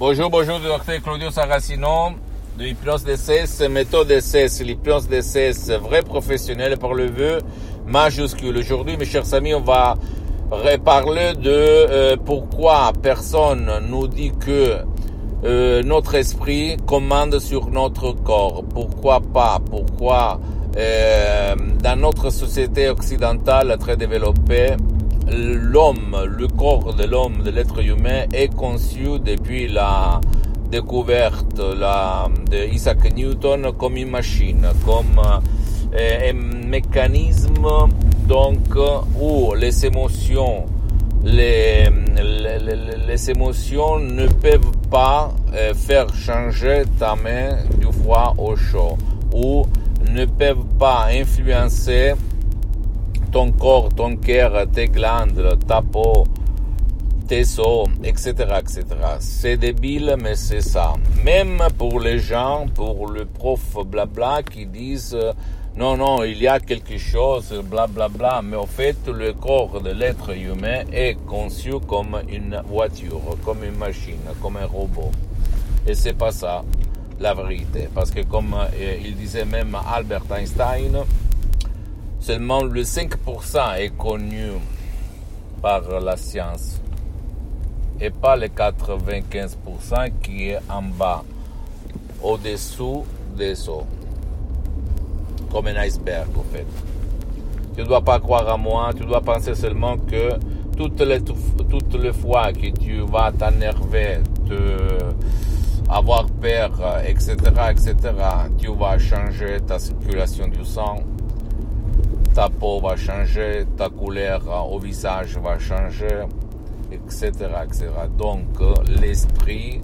[0.00, 2.10] Bonjour, bonjour, docteur Claudio Saracino
[2.56, 7.38] de l'hypnose DCS, méthode DCS, l'hypnose DCS, vrai professionnel par le vœu
[7.84, 8.56] majuscule.
[8.58, 9.96] Aujourd'hui, mes chers amis, on va
[10.52, 14.76] reparler de euh, pourquoi personne nous dit que
[15.42, 18.62] euh, notre esprit commande sur notre corps.
[18.72, 19.58] Pourquoi pas?
[19.68, 20.38] Pourquoi
[20.76, 24.76] euh, dans notre société occidentale très développée,
[25.32, 30.20] l'homme, le corps de l'homme, de l'être humain est conçu depuis la
[30.70, 35.20] découverte de Isaac Newton comme une machine, comme
[35.94, 37.66] euh, un mécanisme
[38.26, 38.58] donc
[39.18, 40.66] où les émotions
[41.24, 42.58] les, les,
[43.06, 48.96] les, émotions ne peuvent pas euh, faire changer ta main du froid au chaud
[49.32, 49.66] ou
[50.12, 52.14] ne peuvent pas influencer
[53.30, 56.26] ton corps, ton cœur, tes glandes, ta peau,
[57.26, 58.84] tes os, etc., etc.
[59.20, 60.94] C'est débile, mais c'est ça.
[61.24, 65.16] Même pour les gens, pour le prof blabla qui disent
[65.78, 69.80] non, non, il y a quelque chose, blablabla, bla, bla, mais au fait, le corps
[69.80, 75.12] de l'être humain est conçu comme une voiture, comme une machine, comme un robot.
[75.86, 76.64] Et c'est pas ça
[77.20, 81.04] la vérité, parce que comme euh, il disait même Albert Einstein,
[82.28, 84.50] seulement le 5% est connu
[85.62, 86.78] par la science
[88.02, 91.24] et pas le 95% qui est en bas,
[92.22, 93.86] au-dessous des eaux,
[95.50, 96.66] comme un iceberg au fait.
[97.74, 100.34] Tu ne dois pas croire à moi, tu dois penser seulement que
[100.76, 104.98] toutes les, toutes les fois que tu vas t'énerver, te
[105.88, 106.72] avoir peur,
[107.06, 107.36] etc.,
[107.70, 107.96] etc.,
[108.58, 110.98] tu vas changer ta circulation du sang,
[112.38, 116.24] ta peau va changer, ta couleur au visage va changer,
[116.92, 117.32] etc.,
[117.64, 117.88] etc.
[118.16, 118.46] Donc,
[119.00, 119.80] l'esprit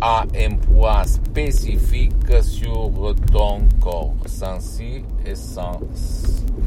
[0.00, 5.78] a un poids spécifique sur ton corps, sans si et sans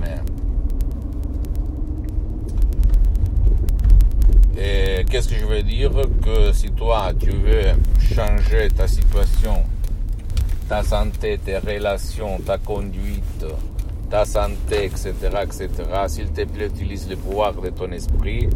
[0.00, 0.24] même.
[4.56, 5.90] Et qu'est-ce que je veux dire
[6.24, 9.64] Que si toi, tu veux changer ta situation,
[10.66, 13.44] ta santé, tes relations, ta conduite,
[14.12, 15.10] ta santé, etc.,
[15.42, 15.68] etc.,
[16.06, 18.46] s'il te plaît, utilise le pouvoir de ton esprit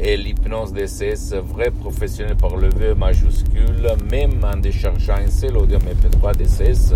[0.00, 5.78] et l'hypnose DCS, vrai professionnel par le V majuscule, même en déchargeant un seul audio
[5.78, 6.94] MP3 DCS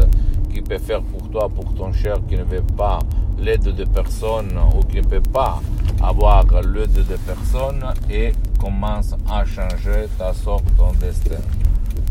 [0.50, 3.00] qui peut faire pour toi, pour ton cher qui ne veut pas
[3.38, 5.60] l'aide de personne ou qui ne peut pas
[6.03, 11.43] avoir l'aide de personne et commence à changer ta sorte, ton destin.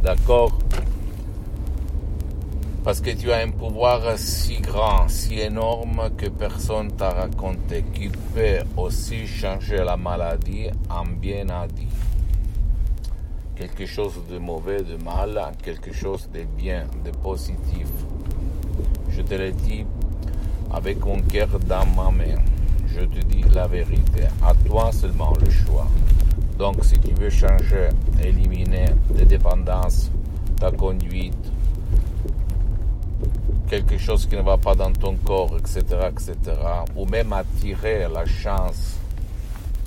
[0.03, 0.59] D'accord?
[2.85, 8.09] Parce que tu as un pouvoir si grand, si énorme que personne t'a raconté, qui
[8.09, 11.45] peut aussi changer la maladie en bien
[11.75, 11.87] dit.
[13.55, 17.87] Quelque chose de mauvais, de mal, quelque chose de bien, de positif.
[19.09, 19.83] Je te le dis
[20.71, 22.37] avec mon cœur dans ma main.
[22.85, 24.25] Je te dis la vérité.
[24.43, 25.87] À toi seulement le choix.
[26.59, 27.89] Donc, si tu veux changer,
[28.23, 28.85] éliminer
[29.15, 30.11] les dépendances,
[30.59, 31.51] ta conduite,
[33.69, 36.35] quelque chose qui ne va pas dans ton corps, etc., etc.,
[36.95, 38.97] ou même attirer la chance,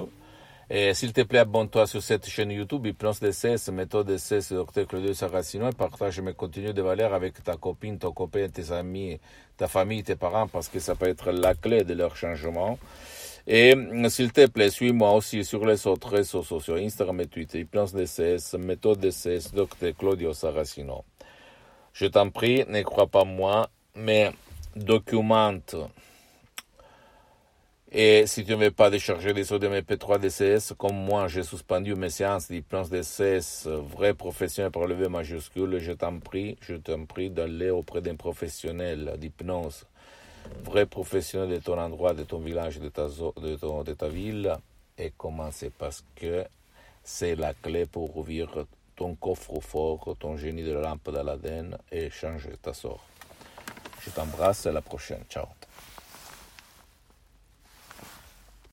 [0.69, 5.13] et s'il te plaît, abonne-toi sur cette chaîne YouTube, Hypnose DCS, méthode DCS, Dr Claudio
[5.13, 9.19] Saracino, et partage mes contenus de valeur avec ta copine, ton copain, tes amis,
[9.57, 12.79] ta famille, tes parents, parce que ça peut être la clé de leur changement.
[13.45, 13.73] Et
[14.07, 18.57] s'il te plaît, suis-moi aussi sur les autres réseaux sociaux, Instagram et Twitter, Hypnose DCS,
[18.57, 21.03] méthode DCS, Dr Claudio Saracino.
[21.91, 24.31] Je t'en prie, ne crois pas moi, mais
[24.75, 25.75] documente
[27.95, 31.93] et si tu ne veux pas décharger les audios MP3 DCS, comme moi, j'ai suspendu
[31.93, 37.05] mes séances d'hypnose DCS, vrai professionnel par le V majuscule, je t'en prie, je t'en
[37.05, 39.85] prie d'aller auprès d'un professionnel d'hypnose,
[40.63, 44.55] vrai professionnel de ton endroit, de ton village, de ta, de, de ta ville,
[44.97, 46.45] et commencer parce que
[47.03, 48.65] c'est la clé pour ouvrir
[48.95, 53.05] ton coffre fort, ton génie de la lampe d'Aladin et change ta sort.
[54.01, 55.23] Je t'embrasse, à la prochaine.
[55.29, 55.45] Ciao.